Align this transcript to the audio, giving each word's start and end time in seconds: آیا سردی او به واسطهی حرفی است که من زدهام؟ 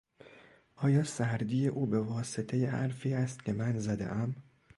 آیا 0.75 1.03
سردی 1.03 1.67
او 1.67 1.85
به 1.85 1.99
واسطهی 2.01 2.65
حرفی 2.65 3.13
است 3.13 3.45
که 3.45 3.53
من 3.53 3.79
زدهام؟ 3.79 4.35